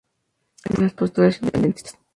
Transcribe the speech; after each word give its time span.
Fue 0.63 0.65
contrario 0.71 0.79
a 0.79 0.81
las 0.85 0.93
posturas 0.95 1.35
independentistas. 1.43 1.99